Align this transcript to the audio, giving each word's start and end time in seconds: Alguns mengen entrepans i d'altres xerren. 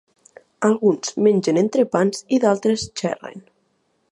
Alguns 0.69 1.11
mengen 1.27 1.61
entrepans 1.63 2.25
i 2.39 2.43
d'altres 2.47 2.87
xerren. 3.03 3.45